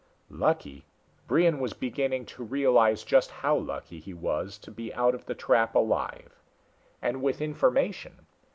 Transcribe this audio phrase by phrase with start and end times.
[0.33, 0.85] Lucky!
[1.27, 5.35] Brion was beginning to realize just how lucky he was to be out of the
[5.35, 6.41] trap alive.
[7.03, 8.25] And with information.